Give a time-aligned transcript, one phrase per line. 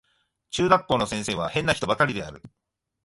[0.49, 2.41] 中学校の先生は変な人ばかりである